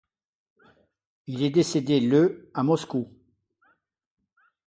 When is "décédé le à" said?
1.51-2.63